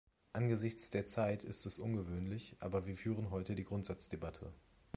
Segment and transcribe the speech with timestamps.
[0.33, 4.51] Angesichts der Zeit ist es ungewöhnlich, aber wir führen heute die Grundsatzdebatte.